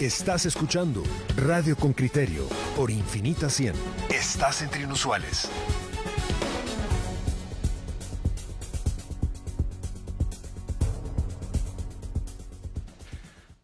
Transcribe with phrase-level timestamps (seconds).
[0.00, 1.02] Estás escuchando
[1.34, 3.74] Radio con Criterio por Infinita 100.
[4.10, 5.50] Estás entre inusuales.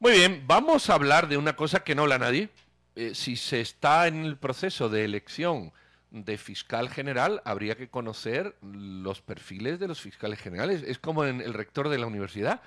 [0.01, 2.49] Muy bien, vamos a hablar de una cosa que no habla nadie.
[2.97, 5.73] Eh, si se está en el proceso de elección
[6.11, 10.83] de fiscal general, habría que conocer los perfiles de los fiscales generales.
[10.85, 12.61] Es como en el rector de la universidad.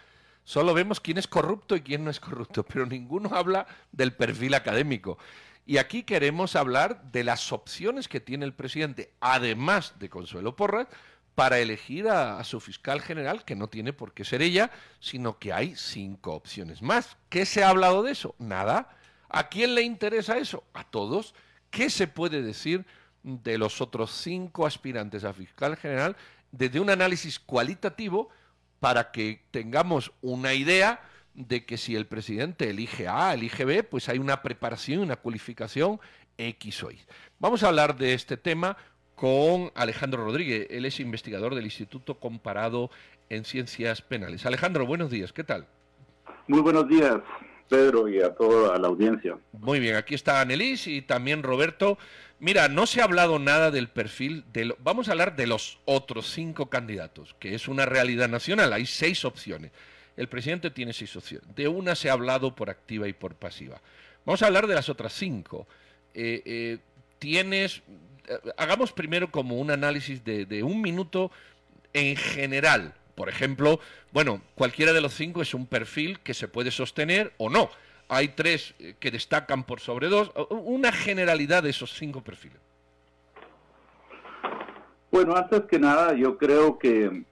[0.47, 4.53] Solo vemos quién es corrupto y quién no es corrupto, pero ninguno habla del perfil
[4.53, 5.17] académico.
[5.65, 10.87] Y aquí queremos hablar de las opciones que tiene el presidente, además de Consuelo Porras,
[11.35, 14.71] para elegir a, su fiscal general, que no tiene por qué ser ella,
[15.01, 17.17] sino que hay cinco opciones más.
[17.27, 18.33] ¿Qué se ha hablado de eso?
[18.39, 18.95] Nada.
[19.27, 20.63] ¿A quién le interesa eso?
[20.73, 21.35] A todos.
[21.69, 22.85] ¿Qué se puede decir
[23.21, 26.15] de los otros cinco aspirantes a fiscal general
[26.53, 28.29] desde un análisis cualitativo?
[28.79, 31.01] Para que tengamos una idea
[31.33, 35.99] de que si el presidente elige A, elige B, pues hay una preparación, una cualificación
[36.37, 36.99] X o Y.
[37.39, 38.77] Vamos a hablar de este tema
[39.15, 40.67] con Alejandro Rodríguez.
[40.69, 42.89] Él es investigador del Instituto Comparado
[43.29, 44.45] en Ciencias Penales.
[44.45, 45.67] Alejandro, buenos días, ¿qué tal?
[46.47, 47.17] Muy buenos días.
[47.67, 49.37] Pedro y a toda la audiencia.
[49.51, 51.97] Muy bien, aquí está Anelis y también Roberto.
[52.39, 56.31] Mira, no se ha hablado nada del perfil de vamos a hablar de los otros
[56.31, 59.71] cinco candidatos, que es una realidad nacional, hay seis opciones.
[60.15, 61.47] El presidente tiene seis opciones.
[61.55, 63.81] De una se ha hablado por activa y por pasiva.
[64.25, 65.67] Vamos a hablar de las otras cinco.
[66.13, 66.77] Eh, eh,
[67.19, 67.81] tienes,
[68.27, 71.31] eh, hagamos primero como un análisis de, de un minuto
[71.93, 73.79] en general por ejemplo,
[74.13, 77.71] bueno, cualquiera de los cinco es un perfil que se puede sostener o no.
[78.09, 80.31] Hay tres eh, que destacan por sobre dos.
[80.51, 82.59] Una generalidad de esos cinco perfiles.
[85.11, 87.23] Bueno, antes que nada, yo creo que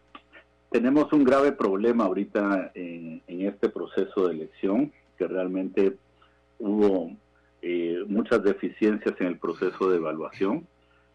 [0.71, 5.97] tenemos un grave problema ahorita en, este proceso de elección, que realmente
[6.57, 7.11] hubo
[7.61, 10.65] eh, muchas deficiencias en el proceso de evaluación.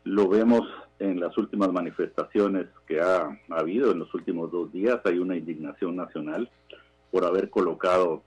[0.04, 0.62] Lo vemos
[1.00, 5.00] en las últimas manifestaciones que ha, habido en los últimos dos días.
[5.04, 6.48] Hay una indignación nacional
[7.10, 8.22] por haber colocado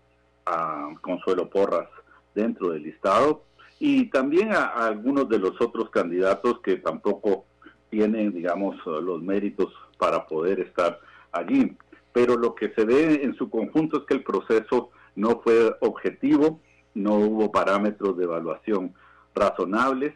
[0.46, 1.88] a Consuelo Porras
[2.36, 3.44] dentro del listado
[3.80, 7.46] y también a, algunos de los otros candidatos que tampoco
[7.92, 11.00] tienen, digamos, los méritos para poder estar
[11.32, 11.78] allí.
[12.12, 16.60] Pero lo que se ve en su conjunto es que el proceso no fue objetivo,
[16.96, 18.96] no hubo parámetros de evaluación
[19.36, 20.14] razonables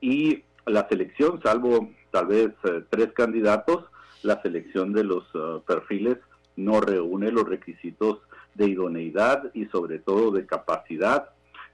[0.00, 3.84] y la selección, salvo tal vez eh, tres candidatos,
[4.22, 6.18] la selección de los eh, perfiles
[6.56, 8.20] no reúne los requisitos
[8.54, 11.30] de idoneidad y sobre todo de capacidad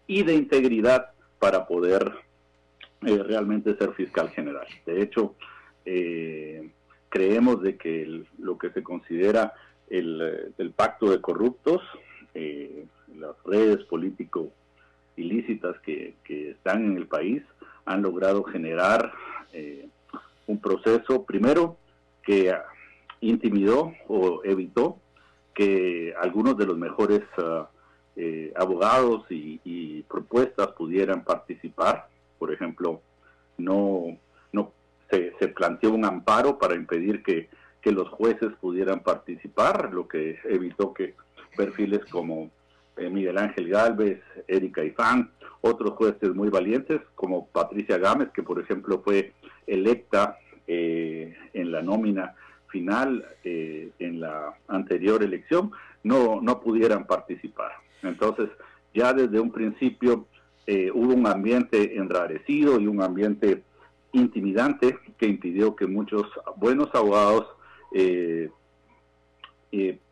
[0.07, 2.13] y de integridad para poder
[3.07, 4.67] eh, realmente ser fiscal general.
[4.87, 5.35] De hecho,
[7.11, 9.53] creemos de que lo que se considera
[9.91, 11.83] el, pacto de corruptos,
[12.35, 14.51] las redes político
[15.17, 17.43] ilícitas que, que están en el país,
[17.85, 19.13] han logrado generar
[19.53, 19.89] eh,
[20.47, 21.77] un proceso, primero,
[22.23, 22.55] que
[23.21, 24.99] intimidó o evitó
[25.55, 27.69] que algunos de los mejores ah,
[28.17, 32.09] eh, abogados y, propuestas pudieran participar.
[32.39, 33.01] Por ejemplo,
[33.57, 34.17] no,
[34.53, 34.73] no
[35.11, 37.49] se, planteó un amparo para impedir que,
[37.81, 41.15] que los jueces pudieran participar, lo que evitó que
[41.57, 42.51] perfiles como
[42.97, 45.31] eh, Miguel Ángel Galvez, Erika Ifán,
[45.65, 49.33] otros jueces muy valientes como Patricia Gámez, que por ejemplo fue
[49.67, 52.35] electa eh, en la nómina
[52.69, 55.71] final eh, en la anterior elección,
[56.03, 57.73] no, no pudieran participar.
[58.03, 58.51] Entonces,
[58.93, 60.27] ya desde un principio
[60.95, 63.63] hubo un ambiente enrarecido y un ambiente
[64.13, 66.25] intimidante que impidió que muchos
[66.57, 67.47] buenos abogados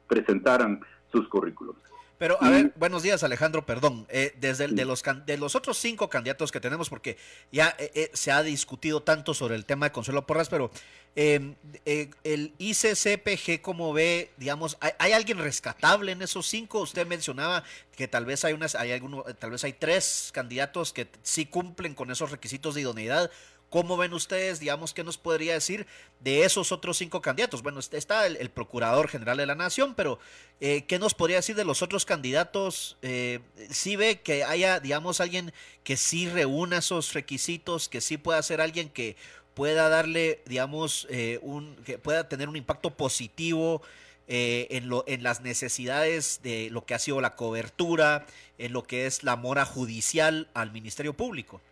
[0.08, 0.80] presentaran
[1.10, 1.91] sus currículums.
[2.22, 4.06] Pero, a ver, buenos días, Alejandro, perdón.
[4.08, 7.16] Eh, desde el, de, los, de los otros cinco candidatos que tenemos, porque
[7.50, 10.70] ya eh, eh, se ha discutido tanto sobre el tema de Consuelo Porras, pero
[11.16, 16.82] em, el ICCPG, como ve, digamos, ¿hay, alguien rescatable en esos cinco?
[16.82, 17.64] Usted mencionaba
[17.96, 21.96] que tal vez hay unas, hay alguno, tal vez hay tres candidatos que sí cumplen
[21.96, 23.32] con esos requisitos de idoneidad.
[23.72, 25.86] ¿Cómo ven ustedes, digamos, qué nos podría decir
[26.20, 27.62] de esos otros cinco candidatos?
[27.62, 30.18] Bueno, está el, Procurador General de la Nación, pero
[30.60, 32.98] eh, ¿qué nos podría decir de los otros candidatos?
[33.00, 33.40] Eh,
[33.70, 35.54] ¿Sí ve que haya, digamos, alguien
[35.84, 39.16] que sí reúna esos requisitos, que sí pueda ser alguien que
[39.54, 43.80] pueda darle, digamos, eh, un, que pueda tener un impacto positivo
[44.28, 48.26] en, lo, en las necesidades de lo que ha sido la cobertura,
[48.58, 51.62] en lo que es la mora judicial al Ministerio Público?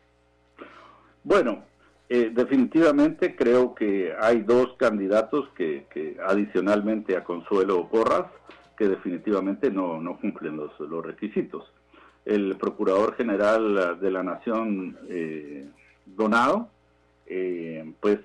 [1.25, 1.63] Bueno,
[2.13, 5.87] eh, definitivamente creo que hay dos candidatos que,
[6.27, 8.25] adicionalmente a Consuelo Porras
[8.77, 10.73] que definitivamente no, cumplen los,
[11.07, 11.73] requisitos.
[12.25, 15.69] el Procurador General de la Nación, eh,
[16.05, 16.69] Donado,
[17.27, 18.19] eh, pues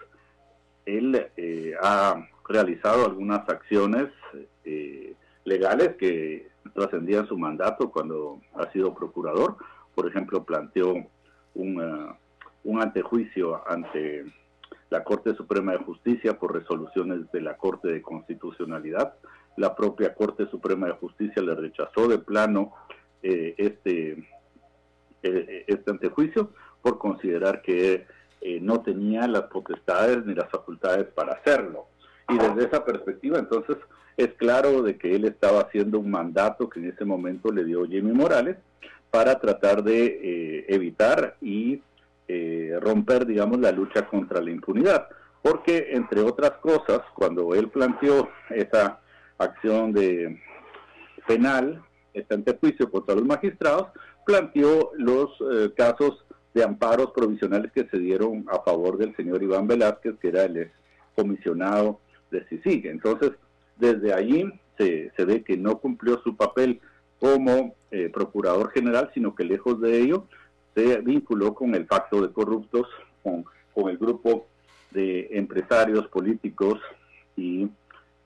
[0.87, 1.27] él
[1.79, 4.07] ha realizado algunas acciones
[5.43, 9.57] legales que trascendían su mandato cuando ha sido procurador.
[9.93, 11.05] Por ejemplo, planteó
[11.53, 12.15] un,
[12.65, 14.25] un antejuicio ante
[14.89, 19.13] la Corte Suprema de Justicia por resoluciones de la Corte de Constitucionalidad.
[19.57, 22.73] La propia Corte Suprema de Justicia le rechazó de plano
[23.23, 24.27] eh, este,
[25.23, 26.51] eh, este antejuicio
[26.81, 28.05] por considerar que
[28.41, 31.85] eh, no tenía las potestades ni las facultades para hacerlo.
[32.29, 33.77] Y desde esa perspectiva, entonces,
[34.17, 37.85] es claro de que él estaba haciendo un mandato que en ese momento le dio
[37.85, 38.57] Jimmy Morales
[39.11, 41.81] para tratar de evitar y
[42.81, 45.07] romper, digamos, la lucha contra la impunidad.
[45.41, 48.99] Porque, entre otras cosas, cuando él planteó esa
[49.37, 50.41] acción de
[51.27, 51.83] penal
[52.15, 53.87] este antejuicio contra los magistrados,
[54.25, 59.67] planteó los eh, casos de amparos provisionales que se dieron a favor del señor Iván
[59.67, 60.71] Velázquez, que era el
[61.15, 61.99] comisionado
[62.31, 62.87] de CICIG.
[62.87, 63.31] Entonces,
[63.75, 66.79] desde allí se, ve que no cumplió su papel
[67.19, 70.27] como eh, procurador general, sino que lejos de ello
[70.75, 72.87] se vinculó con el pacto de corruptos,
[73.23, 74.47] con, con el grupo
[74.91, 76.79] de empresarios políticos
[77.35, 77.67] y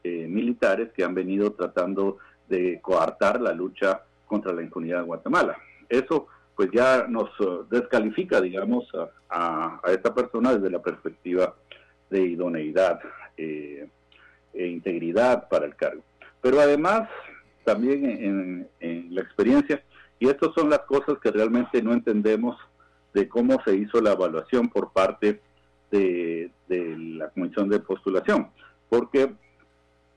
[0.03, 2.17] eh, militares que han venido tratando
[2.47, 5.57] de coartar la lucha contra la impunidad en Guatemala.
[5.87, 8.85] Eso pues ya nos uh, descalifica, digamos,
[9.29, 11.55] a, esta persona desde la perspectiva
[12.09, 12.99] de idoneidad
[13.37, 13.87] eh,
[14.53, 16.03] e integridad para el cargo.
[16.41, 17.07] Pero además,
[17.63, 19.81] también en, la experiencia,
[20.19, 22.57] y estas son las cosas que realmente no entendemos
[23.13, 25.41] de cómo se hizo la evaluación por parte
[25.91, 28.49] de, la comisión de postulación,
[28.89, 29.33] porque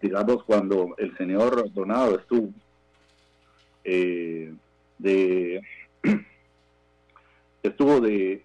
[0.01, 2.51] digamos, cuando el señor Donado estuvo
[3.85, 4.53] eh,
[4.99, 5.63] de
[7.63, 8.45] estuvo de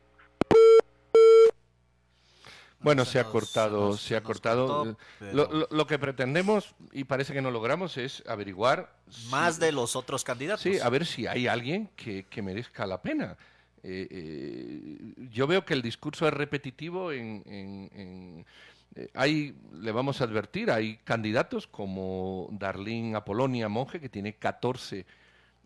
[2.87, 4.97] bueno, se ha cortado, se, ha cortado.
[5.31, 8.95] lo, que pretendemos, y parece que no logramos, es averiguar...
[9.29, 10.61] Más de los otros candidatos.
[10.61, 13.37] Sí, a ver si hay alguien que, merezca la pena.
[13.83, 18.45] Eh, eh, yo veo que el discurso es repetitivo en,
[18.97, 25.05] eh, hay, le vamos a advertir, hay candidatos como Darlene Apolonia Monge, que tiene 14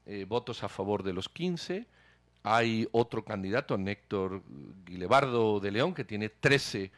[0.05, 1.85] eh, votos a favor de los 15.
[2.43, 4.43] Hay otro candidato, Néctor
[4.85, 6.91] Guilebardo de León, que tiene 13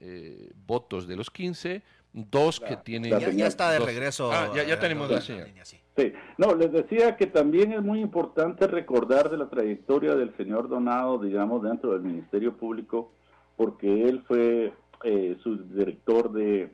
[0.00, 1.82] eh, votos de los 15.
[2.12, 3.18] Dos que tienen...
[3.18, 4.32] Ya, está de regreso.
[4.32, 5.52] Ah, ya, tenemos la señal.
[5.64, 6.12] Sí.
[6.38, 11.18] No, les decía que también es muy importante recordar de la trayectoria del señor Donado,
[11.18, 13.12] digamos, dentro del Ministerio Público,
[13.56, 14.72] porque él fue
[15.04, 16.70] eh, subdirector de,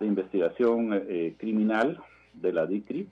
[0.00, 2.02] de investigación eh, criminal
[2.32, 3.06] de la DICRI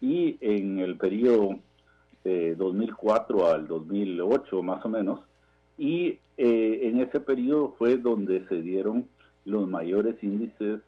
[0.00, 1.58] y en el periodo
[2.24, 5.20] de 2004 al 2008 más o menos
[5.80, 9.08] y eh, en ese periodo fue donde se dieron
[9.46, 10.82] los mayores índices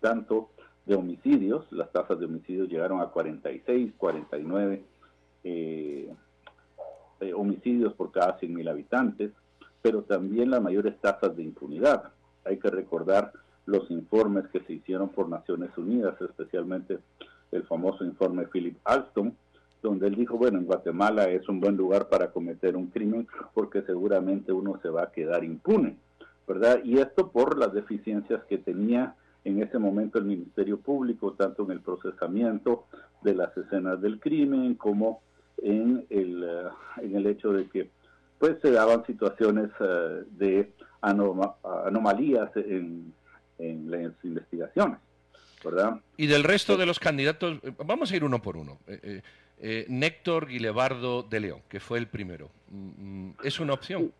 [0.00, 0.50] tanto
[0.86, 4.82] de homicidios, las tasas de homicidios llegaron a 46, 49
[5.44, 6.12] eh,
[7.32, 9.30] homicidios por cada 100.000 habitantes,
[9.80, 12.10] pero también las mayores tasas de impunidad.
[12.44, 13.32] Hay que recordar
[13.66, 16.98] los informes que se hicieron por Naciones Unidas, especialmente
[17.52, 19.36] el famoso informe Philip Alston,
[19.84, 23.82] donde él dijo, bueno, en Guatemala es un buen lugar para cometer un crimen porque
[23.82, 25.98] seguramente uno se va a quedar impune,
[26.48, 26.80] ¿verdad?
[26.82, 29.14] Y esto por las deficiencias que tenía
[29.44, 32.86] en ese momento el Ministerio Público, tanto en el procesamiento
[33.22, 35.20] de las escenas del crimen como
[35.58, 36.68] en el, eh,
[37.02, 37.90] en el hecho de que
[38.38, 40.72] pues se daban situaciones eh, de
[41.02, 43.12] anomalías en,
[43.58, 44.98] las investigaciones,
[45.64, 46.00] ¿verdad?
[46.16, 48.78] Y del resto de los candidatos, eh, vamos a ir uno por uno.
[48.86, 49.22] Eh,
[49.58, 54.12] eh, Néctor Guilebardo de León, que fue el primero, mm, mm, ¿es una opción?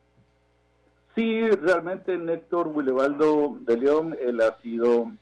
[1.14, 5.12] Sí, realmente Néctor Guilebardo de León, él ha sido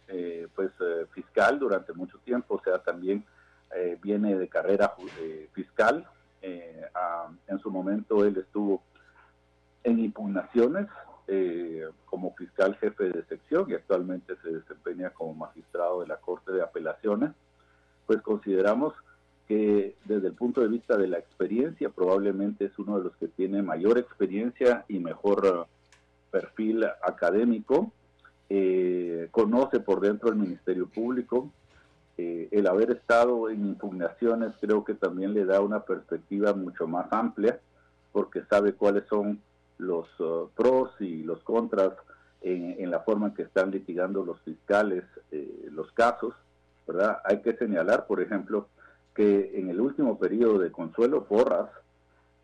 [0.54, 0.70] pues
[1.12, 3.24] fiscal durante mucho tiempo, o sea, también
[4.00, 4.94] viene de carrera
[5.52, 6.06] fiscal.
[6.40, 8.82] en su momento él estuvo
[9.84, 10.86] en impugnaciones
[11.34, 16.52] eh, como fiscal jefe de sección y actualmente se desempeña como magistrado de la Corte
[16.52, 17.30] de Apelaciones,
[18.06, 18.92] pues consideramos
[19.48, 23.28] que desde el punto de vista de la experiencia probablemente es uno de los que
[23.28, 27.90] tiene mayor experiencia y mejor eh, perfil académico,
[28.50, 31.50] eh, conoce por dentro el Ministerio Público,
[32.18, 37.58] el haber estado en impugnaciones creo que también le da una perspectiva mucho más amplia
[38.12, 39.40] porque sabe cuáles son
[39.82, 41.92] los uh, pros y los contras
[42.40, 46.34] en, la forma en que están litigando los fiscales eh, los casos,
[46.86, 47.18] ¿verdad?
[47.24, 48.66] Hay que señalar, por ejemplo,
[49.14, 51.70] que en el último periodo de Consuelo Porras,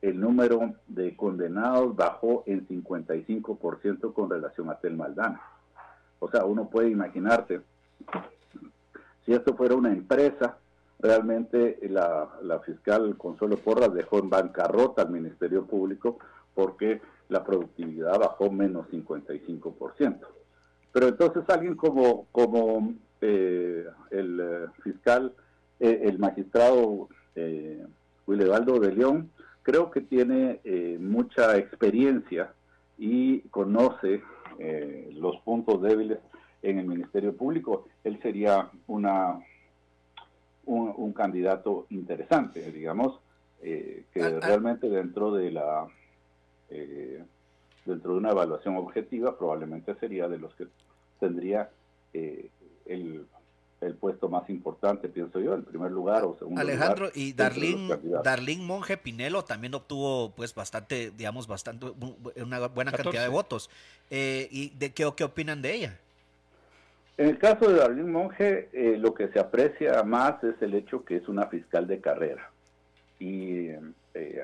[0.00, 5.40] el número de condenados bajó en 55% con relación a Telma Aldana.
[6.21, 7.61] O sea, uno puede imaginarse,
[9.26, 10.59] si esto fuera una empresa,
[11.00, 16.18] realmente la, la fiscal Consuelo Porras dejó en bancarrota al Ministerio Público
[16.54, 20.18] porque la productividad bajó menos 55%.
[20.92, 25.32] Pero entonces alguien como, como eh, el eh, fiscal,
[25.80, 27.85] eh, el magistrado eh,
[28.26, 29.30] Willebaldo de León,
[29.62, 30.61] creo que tiene
[30.99, 32.52] mucha experiencia
[32.97, 34.23] y conoce
[35.12, 36.18] los puntos débiles
[36.62, 37.87] en el Ministerio Público.
[38.02, 39.38] Él sería una
[40.64, 43.20] un, candidato interesante, digamos,
[43.61, 44.40] que ah, ah.
[44.40, 45.87] realmente dentro de la
[46.68, 50.66] dentro de una evaluación objetiva probablemente sería de los que
[51.18, 51.70] tendría
[52.12, 52.50] eh,
[52.87, 53.26] el,
[54.00, 59.44] puesto más importante, pienso yo, en primer lugar o segundo Alejandro, y Darlín, Monje Pinelo
[59.44, 61.87] también obtuvo pues bastante, digamos, bastante,
[62.37, 63.70] una buena cantidad de votos.
[64.10, 65.98] Eh, ¿Y de qué, qué opinan de ella?
[67.18, 71.04] En el caso de Darlene Monge, eh, lo que se aprecia más es el hecho
[71.04, 72.50] que es una fiscal de carrera.
[73.18, 73.70] Y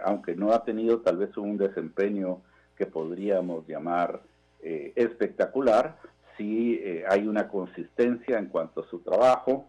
[0.05, 2.41] aunque no ha tenido tal vez un desempeño
[2.77, 4.21] que podríamos llamar
[4.61, 5.97] espectacular,
[6.37, 9.69] sí eh, hay una consistencia en cuanto a su trabajo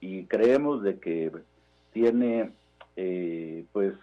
[0.00, 1.30] y creemos de que
[1.92, 2.52] tiene
[2.96, 3.94] eh, pues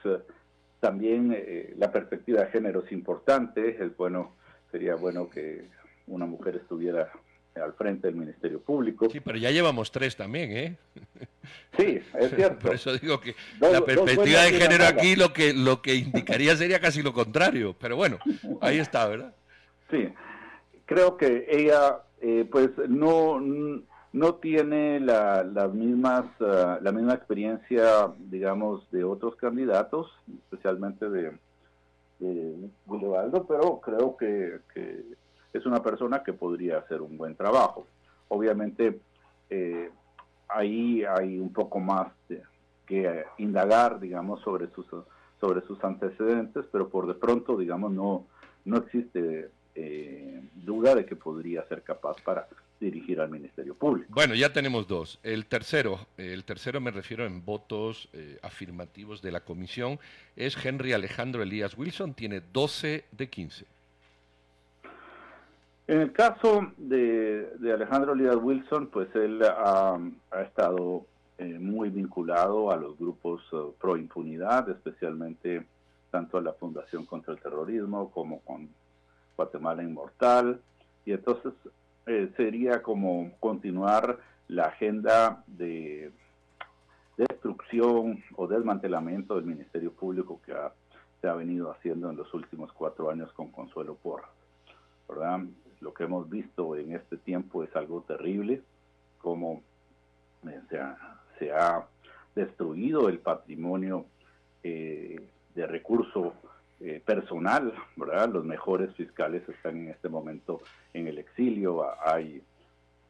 [0.79, 4.33] también eh, la perspectiva de género es importante, es bueno,
[4.71, 5.65] sería bueno que
[6.07, 7.11] una mujer estuviera
[7.55, 9.09] al frente del Ministerio Público.
[9.09, 10.77] Sí, pero ya llevamos tres también, ¿eh?
[11.77, 12.59] Sí, es cierto.
[12.67, 16.79] Por eso digo que la perspectiva de género aquí lo que, lo que indicaría sería
[16.79, 18.17] casi lo contrario, pero bueno,
[18.61, 19.33] ahí está, ¿verdad?
[19.89, 20.09] Sí,
[20.85, 28.11] creo que ella eh, pues no, no tiene la, las mismas, ah, la misma experiencia,
[28.17, 30.11] digamos, de otros candidatos,
[30.43, 31.31] especialmente de,
[32.19, 32.69] de
[33.47, 34.59] pero creo que,
[35.53, 37.87] es una persona que podría hacer un buen trabajo.
[38.27, 38.99] Obviamente,
[39.49, 39.89] eh,
[40.49, 42.07] ahí hay un poco más
[42.85, 44.85] que indagar, digamos, sobre sus,
[45.39, 48.25] sobre sus antecedentes, pero por de pronto, digamos, no,
[48.65, 52.47] no existe eh, duda de que podría ser capaz para
[52.79, 54.09] dirigir al Ministerio Público.
[54.13, 55.19] Bueno, ya tenemos dos.
[55.23, 59.99] El tercero, el tercero me refiero en votos eh, afirmativos de la comisión,
[60.35, 63.65] es Henry Alejandro Elías Wilson, tiene 12 de 15.
[65.87, 69.97] En el caso de, Alejandro Elías Wilson, pues él ha,
[70.43, 71.05] estado
[71.37, 73.41] eh, muy vinculado a los grupos
[73.79, 75.65] pro impunidad, especialmente
[76.11, 78.67] tanto a la Fundación contra el Terrorismo como con
[79.37, 80.59] Guatemala Inmortal,
[81.05, 81.53] y entonces
[82.05, 86.11] eh, sería como continuar la agenda de
[87.15, 90.53] destrucción o desmantelamiento del Ministerio Público que
[91.21, 94.29] se ha venido haciendo en los últimos cuatro años con Consuelo Porras.
[95.07, 95.39] ¿verdad?
[95.81, 98.61] Lo que hemos visto en este tiempo es algo terrible,
[99.19, 99.61] como
[100.47, 100.61] eh,
[101.39, 101.85] se, ha,
[102.35, 104.05] destruido el patrimonio
[104.63, 105.19] eh,
[105.55, 106.33] de recursos
[106.79, 108.29] eh, personal, ¿verdad?
[108.29, 110.61] Los mejores fiscales están en este momento
[110.93, 112.43] en el exilio, hay,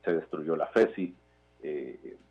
[0.04, 1.14] se destruyó la FESI,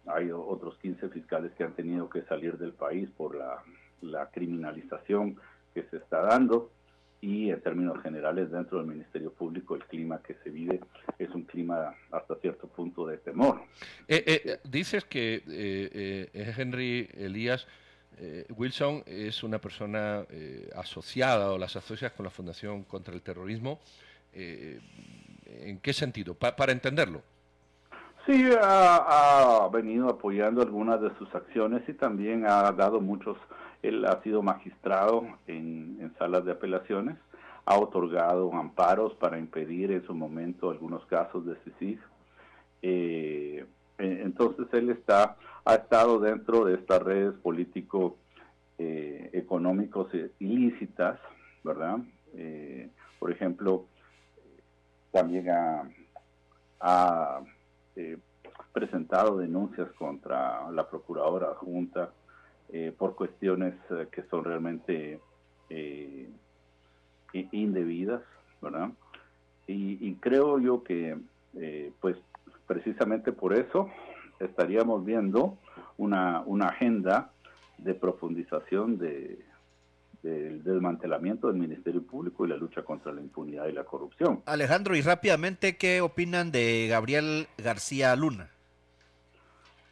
[0.06, 3.62] hay otros 15 fiscales que han tenido que salir del país por la,
[4.32, 5.36] criminalización
[5.74, 6.70] que se está dando
[7.20, 10.80] y en términos generales dentro del Ministerio Público el clima que se vive
[11.18, 13.62] es un clima hasta cierto punto de temor.
[14.08, 15.42] Eh, dices que
[16.32, 17.66] Henry Elías
[18.18, 23.20] eh, Wilson es una persona eh, asociada o las asocias con la Fundación contra el
[23.20, 23.80] Terrorismo.
[24.32, 24.80] Eh,
[25.46, 26.34] ¿En qué sentido?
[26.34, 27.22] para entenderlo.
[28.26, 33.36] Sí, ha, venido apoyando algunas de sus acciones y también ha dado muchos,
[33.88, 37.16] él ha sido magistrado en, salas de apelaciones,
[37.64, 42.00] ha otorgado amparos para impedir en su momento algunos casos de CICIG.
[43.98, 48.16] entonces él está ha estado dentro de estas redes político
[48.78, 51.18] eh, económicos ilícitas,
[51.64, 51.98] ¿verdad?
[52.36, 52.88] Eh,
[53.18, 53.86] por ejemplo,
[55.10, 55.48] también
[56.80, 57.40] ha,
[57.96, 58.16] eh,
[58.72, 61.48] presentado denuncias contra la procuradora
[62.68, 63.74] junta por cuestiones
[64.10, 65.20] que son realmente
[67.32, 68.22] indebidas,
[68.60, 68.90] ¿verdad?
[69.66, 71.16] Y, y, creo yo que,
[72.00, 72.16] pues,
[72.66, 73.90] precisamente por eso
[74.38, 75.58] estaríamos viendo
[75.96, 77.32] una, una agenda
[77.78, 79.38] de profundización de,
[80.22, 84.42] del desmantelamiento del Ministerio Público y la lucha contra la impunidad y la corrupción.
[84.46, 88.50] Alejandro, y rápidamente, ¿qué opinan de Gabriel García Luna?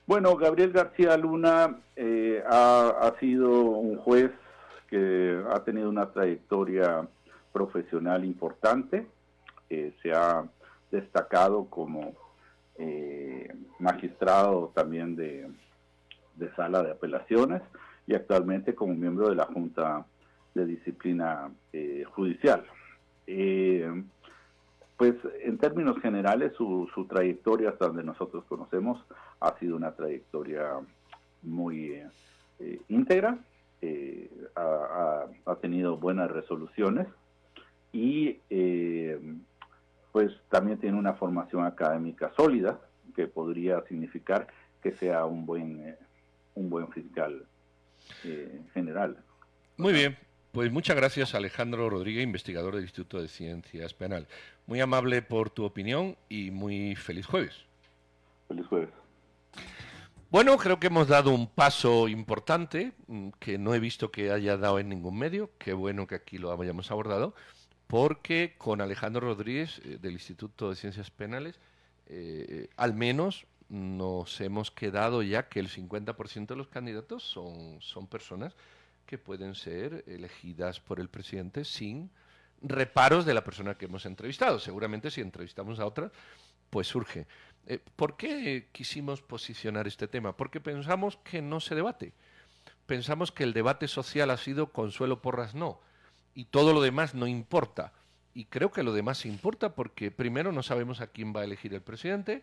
[0.07, 4.31] Bueno, Gabriel García Luna eh, ha, sido un juez
[4.89, 7.09] que ha tenido una trayectoria
[7.53, 9.07] profesional importante,
[9.69, 10.45] se ha
[10.91, 12.15] destacado como
[13.79, 15.49] magistrado también de,
[16.57, 17.63] sala de apelaciones
[18.07, 20.07] y actualmente como miembro de la Junta
[20.55, 22.65] de Disciplina eh, Judicial.
[23.27, 24.03] Eh,
[24.97, 29.05] pues en términos generales su, su, trayectoria hasta donde nosotros conocemos
[29.41, 30.81] ha sido una trayectoria
[31.43, 32.01] muy
[32.61, 33.39] eh, íntegra,
[34.57, 37.07] ha, ha, tenido buenas resoluciones
[37.93, 38.39] y
[40.11, 42.81] pues también tiene una formación académica sólida
[43.15, 44.47] que podría significar
[44.83, 45.97] que sea un buen,
[46.55, 47.45] un buen fiscal
[48.73, 49.17] general.
[49.77, 50.17] Muy bien,
[50.55, 54.29] pues muchas gracias Alejandro Rodríguez, investigador del Instituto de Ciencias Penal.
[54.69, 57.67] Muy amable por tu opinión y muy feliz jueves.
[58.47, 58.91] Feliz jueves.
[60.31, 64.57] Bueno, creo que hemos dado un paso importante mm, que no he visto que haya
[64.57, 65.51] dado en ningún medio.
[65.59, 67.35] Qué bueno que aquí lo hayamos abordado,
[67.89, 71.59] porque con Alejandro Rodríguez eh, del Instituto de Ciencias Penales,
[72.07, 78.07] eh, al menos nos hemos quedado ya que el 50% de los candidatos son, son
[78.07, 78.55] personas
[79.05, 82.11] que pueden ser elegidas por el presidente sin
[82.63, 84.59] reparos de la persona que hemos entrevistado.
[84.59, 86.11] Seguramente si entrevistamos a otra,
[86.71, 87.27] pues surge.
[87.67, 90.37] Eh, ¿Por qué quisimos posicionar este tema?
[90.37, 92.13] Porque pensamos que no se debate.
[92.87, 95.81] Pensamos que el debate social ha sido consuelo porras no.
[96.35, 97.93] Y todo lo demás no importa.
[98.35, 101.73] Y creo que lo demás importa porque primero no sabemos a quién va a elegir
[101.73, 102.43] el presidente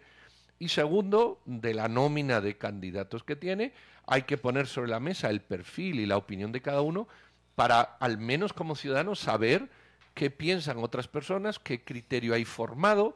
[0.62, 3.74] y segundo, de la nómina de candidatos que tiene,
[4.06, 7.08] hay que poner sobre la mesa el perfil y la opinión de cada uno
[7.56, 9.70] para, al menos como ciudadanos, saber
[10.14, 13.16] qué piensan otras personas, qué criterio hay formado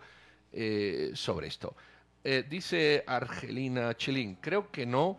[0.54, 1.76] eh, sobre esto.
[2.24, 5.16] Eh, dice Argelina Chelín, creo que no.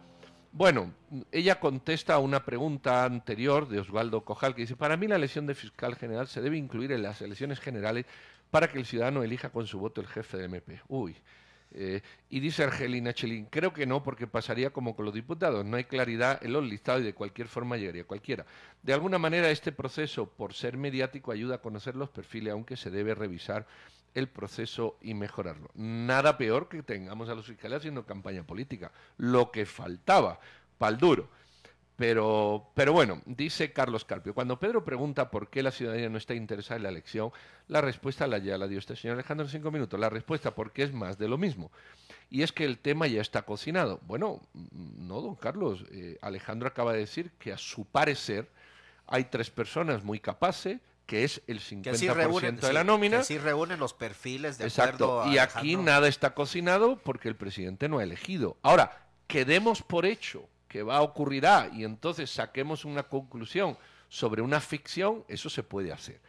[0.51, 0.93] Bueno,
[1.31, 5.47] ella contesta a una pregunta anterior de Osvaldo Cojal que dice, para mí la elección
[5.47, 8.05] de fiscal general se debe incluir en las elecciones generales
[8.51, 10.81] para que el ciudadano elija con su voto el jefe de MP.
[10.89, 11.15] Uy,
[11.73, 12.01] eh,
[12.31, 15.65] y dice Argelina Chelín, creo que no, porque pasaría como con los diputados.
[15.65, 18.47] No hay claridad en los listados y de cualquier forma llegaría cualquiera.
[18.83, 22.91] De alguna manera, este proceso, por ser mediático, ayuda a conocer los perfiles, aunque se
[22.91, 23.67] debe revisar
[24.15, 25.71] el proceso y mejorarlo.
[25.75, 28.91] Nada peor que tengamos a los fiscales haciendo campaña política.
[29.19, 30.41] Lo que faltaba,
[30.79, 31.29] pal duro.
[31.97, 36.35] Pero, pero bueno, dice Carlos Carpio, cuando Pedro pregunta por qué la ciudadanía no está
[36.35, 37.33] interesada en la elección,
[37.69, 39.99] la respuesta la ya la dio este señor Alejandro en cinco minutos.
[39.99, 41.71] La respuesta porque es más de lo mismo.
[42.29, 44.01] Y es que el tema ya está cocinado.
[44.03, 45.87] Bueno, no, don Carlos.
[45.91, 48.51] Eh, Alejandro acaba de decir que a su parecer
[49.07, 53.19] hay tres personas muy capaces, que es el 50% de la nómina.
[53.19, 55.25] Que sí reúnen los perfiles de Exacto.
[55.33, 58.59] y aquí nada está cocinado porque el presidente no ha elegido.
[58.63, 63.79] Ahora, quedemos por hecho que va a ocurrirá y entonces saquemos una conclusión
[64.11, 66.21] sobre una ficción, eso se puede hacer.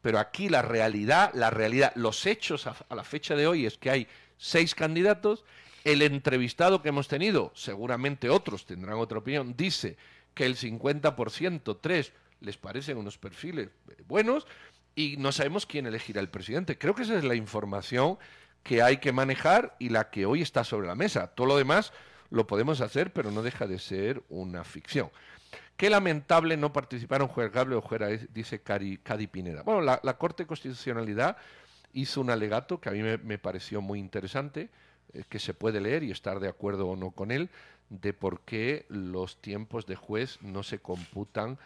[0.00, 3.90] Pero aquí la realidad, la realidad, los hechos a, la fecha de hoy es que
[3.90, 5.44] hay seis candidatos.
[5.84, 9.96] El entrevistado que hemos tenido, seguramente otros tendrán otra opinión, dice
[10.34, 13.68] que el 50%, tres, les parecen unos perfiles
[14.08, 14.48] buenos
[14.96, 16.76] y no sabemos quién elegirá el presidente.
[16.76, 18.18] Creo que esa es la información
[18.64, 21.28] que hay que manejar y la que hoy está sobre la mesa.
[21.28, 21.92] Todo lo demás
[22.32, 25.10] lo podemos hacer, pero no deja de ser una ficción.
[25.76, 29.62] Qué lamentable no participaron juez Gable o juez, dice Cari, Cadi Pineda.
[29.62, 31.36] Bueno, la, Corte de Constitucionalidad
[31.92, 34.70] hizo un alegato que a mí me, pareció muy interesante,
[35.12, 37.50] eh, que se puede leer y estar de acuerdo o no con él,
[37.90, 41.58] de por qué los tiempos de juez no se computan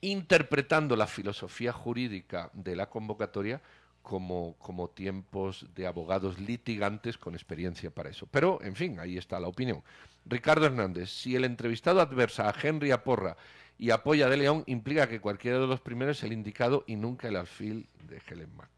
[0.00, 3.60] interpretando la filosofía jurídica de la convocatoria
[4.02, 8.26] como, como tiempos de abogados litigantes con experiencia para eso.
[8.30, 9.82] Pero, en fin, ahí está la opinión.
[10.26, 13.36] Ricardo Hernández, si el entrevistado adversa a Henry Aporra
[13.78, 16.96] y apoya a De León, implica que cualquiera de los primeros es el indicado y
[16.96, 18.70] nunca el alfil de Helen Mack.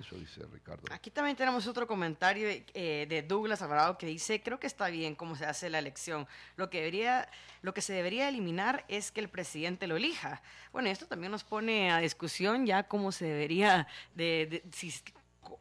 [0.00, 0.82] Eso dice Ricardo.
[0.90, 5.14] Aquí también tenemos otro comentario eh, de Douglas Alvarado que dice, creo que está bien
[5.14, 6.26] cómo se hace la elección.
[6.56, 7.28] Lo que, debería,
[7.60, 10.40] lo que se debería eliminar es que el presidente lo elija.
[10.72, 14.90] Bueno, esto también nos pone a discusión ya cómo se debería, de, si,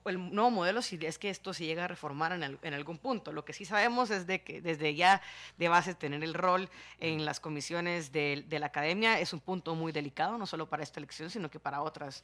[0.05, 3.33] el nuevo modelo si es que esto se llega a reformar en, en, algún punto.
[3.33, 5.21] Lo que sí sabemos es de que desde ya
[5.57, 6.69] de base tener el rol
[7.01, 10.83] en las comisiones de, de la academia es un punto muy delicado, no solo para
[10.83, 12.23] esta elección, sino que para otras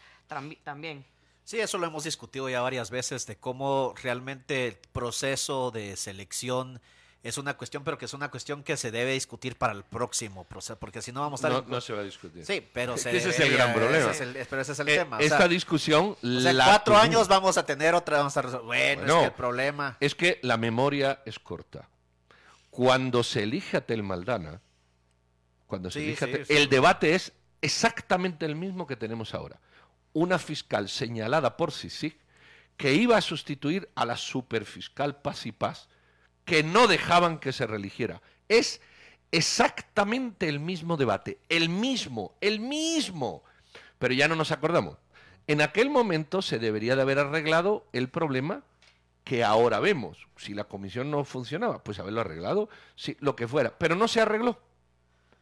[0.63, 1.05] también.
[1.45, 6.81] Sí, eso lo hemos discutido ya varias veces, de cómo realmente el proceso de selección
[7.21, 10.43] es una cuestión, pero que es una cuestión que se debe discutir para el próximo
[10.43, 11.67] proceso, porque si no vamos a estar...
[11.67, 12.43] No, se va a discutir.
[12.43, 14.11] Sí, pero ese es el gran problema.
[14.49, 15.19] pero ese es el eh, tema.
[15.19, 16.17] esta discusión...
[16.23, 18.65] en cuatro años vamos a tener otra, vamos a resolver.
[18.97, 19.97] Bueno, es que el problema...
[19.99, 21.87] Es que la memoria es corta.
[22.71, 24.61] Cuando se elige a Tel Maldana,
[25.67, 29.59] cuando se elige el debate es exactamente el mismo que tenemos ahora.
[30.15, 32.17] Una fiscal señalada por CICIG
[32.77, 35.89] que iba a sustituir a la superfiscal Paz y Paz,
[36.45, 38.21] que no dejaban que se religiera.
[38.47, 38.79] Es
[39.31, 43.43] exactamente el mismo debate, el mismo, el mismo.
[43.99, 44.97] Pero ya no nos acordamos.
[45.47, 48.63] En aquel momento se debería de haber arreglado el problema
[49.25, 50.29] que ahora vemos.
[50.37, 53.77] Si la comisión no funcionaba, pues haberlo arreglado, sí, lo que fuera.
[53.77, 54.61] Pero no se arregló.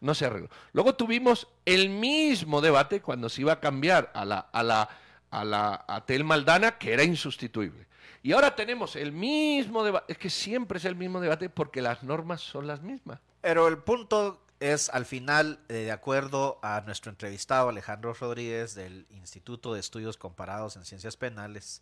[0.04, 0.50] No se arregló.
[0.74, 4.90] Luego tuvimos el mismo debate cuando se iba a cambiar a la, a la,
[5.32, 7.88] a la a Tel Maldana, que era insustituible.
[8.22, 10.12] Y ahora tenemos el mismo debate.
[10.12, 13.22] Es que siempre es el mismo debate porque las normas son las mismas.
[13.40, 19.06] Pero el punto es, al final, eh, de acuerdo a nuestro entrevistado Alejandro Rodríguez del
[19.10, 21.82] Instituto de Estudios Comparados en Ciencias Penales,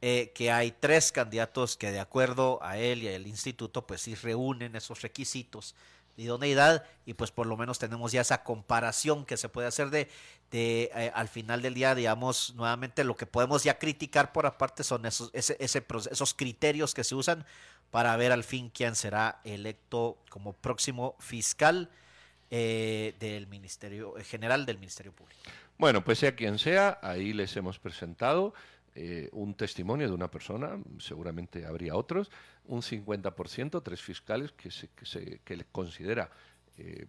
[0.00, 4.16] eh, que hay tres candidatos que de acuerdo a él y al instituto, pues sí
[4.16, 5.76] reúnen esos requisitos
[6.16, 10.08] idoneidad y pues por lo menos tenemos ya esa comparación que se puede hacer de,
[10.50, 14.84] de eh, al final del día, digamos, nuevamente lo que podemos ya criticar por aparte
[14.84, 17.44] son esos, ese, ese, esos criterios que se usan
[17.90, 21.90] para ver al fin quién será electo como próximo fiscal
[22.50, 25.40] eh, del Ministerio General del Ministerio Público.
[25.76, 28.54] Bueno, pues sea quien sea, ahí les hemos presentado
[28.96, 32.30] eh, un testimonio de una persona, seguramente habría otros,
[32.66, 36.30] un 50%, tres fiscales que se, que se que le considera
[36.78, 37.06] eh,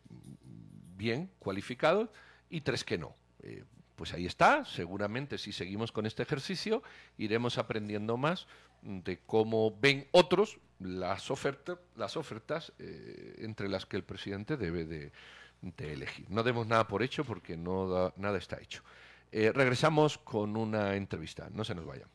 [0.98, 2.10] bien cualificados
[2.50, 3.16] y tres que no.
[3.44, 3.64] Eh,
[3.96, 6.82] pues ahí está, seguramente si seguimos con este ejercicio
[7.20, 8.48] iremos aprendiendo más
[8.82, 15.12] de cómo ven otros las ofertas, las ofertas entre las que el presidente debe de,
[15.78, 16.30] elegir.
[16.30, 18.84] No demos nada por hecho porque no da, nada está hecho.
[19.32, 22.15] Eh, regresamos con una entrevista, no se nos vayan.